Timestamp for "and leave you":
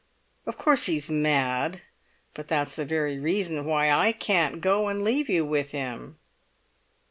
4.87-5.45